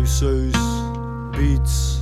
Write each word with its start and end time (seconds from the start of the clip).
Caduceus, 0.00 0.54
beats, 1.30 2.00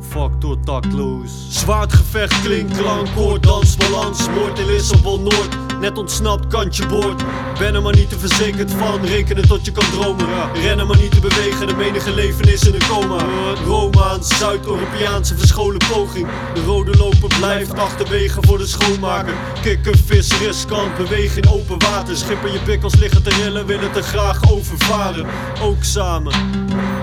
factor 0.00 0.56
tactloos. 0.64 1.30
Zwaardgevecht, 1.50 2.40
klink, 2.42 2.72
klank, 2.76 3.08
koord, 3.14 3.42
dans, 3.42 3.76
balans, 3.76 4.28
moord 4.34 4.58
in 4.58 4.66
Lissabon 4.66 5.22
Noord. 5.22 5.67
Net 5.80 5.98
ontsnapt, 5.98 6.46
kantje 6.46 6.86
boord. 6.86 7.22
Ben 7.58 7.74
er 7.74 7.82
maar 7.82 7.94
niet 7.94 8.08
te 8.08 8.18
verzekerd 8.18 8.70
van, 8.70 9.04
rekenen 9.04 9.48
tot 9.48 9.64
je 9.64 9.72
kan 9.72 9.90
dromen. 9.90 10.26
Rennen 10.54 10.86
maar 10.86 10.96
niet 10.96 11.10
te 11.10 11.20
bewegen, 11.20 11.66
de 11.66 11.74
menige 11.74 12.14
leven 12.14 12.52
is 12.52 12.62
in 12.62 12.74
een 12.74 12.88
coma. 12.88 13.24
Romaans, 13.64 14.38
Zuid-Europeaanse 14.38 15.36
verscholen 15.36 15.80
poging. 15.92 16.26
De 16.54 16.64
rode 16.64 16.96
loper 16.96 17.28
blijft 17.38 17.78
achterwege 17.78 18.38
voor 18.40 18.58
de 18.58 18.66
schoonmaker. 18.66 19.34
Kikken, 19.62 19.98
vis, 19.98 20.38
riskant, 20.38 20.96
bewegen 20.96 21.42
in 21.42 21.48
open 21.48 21.78
water. 21.78 22.16
Schippen 22.16 22.52
je 22.52 22.58
pikkels 22.58 22.94
liggen 22.94 23.22
te 23.22 23.30
rillen, 23.30 23.66
willen 23.66 23.92
te 23.92 24.02
graag 24.02 24.50
overvaren. 24.50 25.26
Ook 25.62 25.84
samen, 25.84 26.32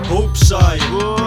hoop 0.08 0.36
zaaien. 0.36 1.25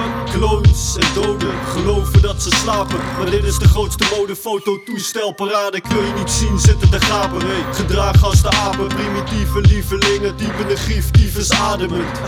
Clones 0.50 0.96
en 0.96 1.14
doden 1.14 1.54
geloven 1.68 2.22
dat 2.22 2.42
ze 2.42 2.50
slapen. 2.50 2.98
Maar 3.18 3.30
dit 3.30 3.44
is 3.44 3.58
de 3.58 3.68
grootste 3.68 4.16
modefoto, 4.18 4.84
toestel, 4.84 5.34
parade. 5.34 5.82
Wil 5.90 6.04
je 6.04 6.14
niet 6.14 6.30
zien 6.30 6.60
zitten 6.60 6.90
te 6.90 7.02
gapen. 7.02 7.42
Gedragen 7.74 8.28
als 8.28 8.42
de 8.42 8.52
apen, 8.52 8.88
primitieve 8.88 9.62
lievelingen. 9.62 10.38
Diep 10.38 10.60
in 10.60 10.68
de 10.68 10.76
grief, 10.76 11.12
tyfus 11.12 11.52
ademend. 11.52 12.20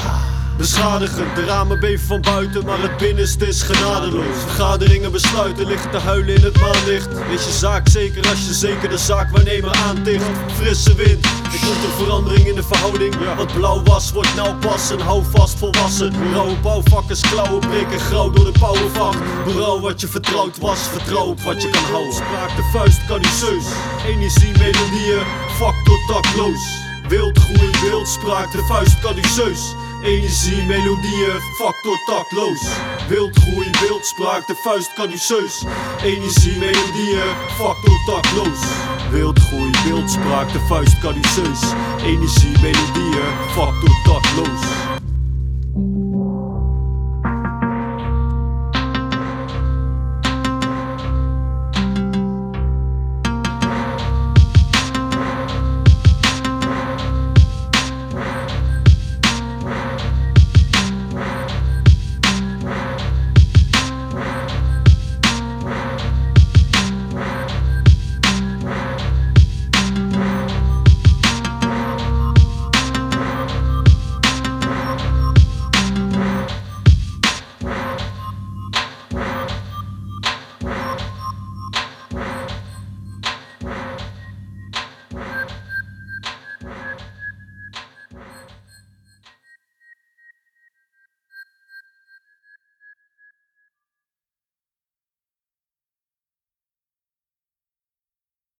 Beschadigend, 0.57 1.35
de 1.35 1.45
ramen 1.45 1.79
beven 1.79 2.07
van 2.07 2.21
buiten, 2.21 2.65
maar 2.65 2.81
het 2.81 2.97
binnenste 2.97 3.47
is 3.47 3.61
genadeloos. 3.61 4.35
Vergaderingen 4.45 5.11
besluiten 5.11 5.67
liggen 5.67 5.91
te 5.91 5.97
huilen 5.97 6.35
in 6.35 6.43
het 6.43 6.59
maanlicht. 6.61 7.07
Is 7.29 7.45
je 7.45 7.51
zaak 7.51 7.87
zeker 7.89 8.29
als 8.29 8.47
je 8.47 8.53
zeker 8.53 8.89
de 8.89 8.97
zaakwaarnemer 8.97 9.75
aanticht? 9.87 10.25
Frisse 10.55 10.95
wind, 10.95 11.25
er 11.25 11.59
komt 11.65 11.83
een 11.83 12.05
verandering 12.05 12.47
in 12.47 12.55
de 12.55 12.63
verhouding. 12.63 13.15
Wat 13.37 13.53
blauw 13.53 13.83
was, 13.83 14.11
wordt 14.11 14.35
nou 14.35 14.55
pas 14.55 14.91
en 14.91 14.99
hou 14.99 15.23
vast 15.31 15.57
volwassen. 15.57 16.13
Rauwe 16.33 16.55
bouwvakkers, 16.61 17.21
klauwen 17.21 17.59
breken 17.59 17.99
grauw 17.99 18.29
door 18.29 18.45
de 18.45 18.59
pauwenvacht. 18.59 19.19
Berouw 19.45 19.79
wat 19.79 20.01
je 20.01 20.07
vertrouwd 20.07 20.57
was, 20.57 20.79
vertrouw 20.79 21.25
op 21.25 21.41
wat 21.41 21.61
je 21.61 21.69
kan 21.69 21.83
houden. 21.83 22.13
Spraak 22.13 22.55
de 22.55 22.69
vuist, 22.71 23.05
caduceus, 23.07 23.65
energie, 24.05 24.51
melodieën, 24.57 25.23
factor 25.57 25.99
tactloos. 26.07 26.89
Wildgroei, 27.07 27.71
wildspraak, 27.81 28.51
de 28.51 28.63
vuist 28.67 28.99
caduceus. 28.99 29.75
Energie, 30.03 30.65
melodieën, 30.65 31.41
factor 31.57 31.97
tactloos. 32.05 32.61
Wildgroei, 33.07 33.69
wildspraak, 33.81 34.47
de 34.47 34.55
vuist 34.63 34.93
caduceus. 34.93 35.63
Energie, 36.03 36.57
melodieën, 36.57 37.35
factor 37.57 37.99
tactloos. 38.05 38.59
Wildgroei, 39.11 39.71
wildspraak, 39.85 40.51
de 40.51 40.59
vuist 40.67 40.99
caduceus. 40.99 41.61
Energie, 42.03 42.59
melodieën, 42.61 43.33
factor 43.53 44.01
tactloos. 44.03 45.10